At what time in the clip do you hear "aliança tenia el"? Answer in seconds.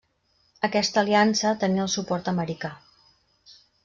1.01-1.91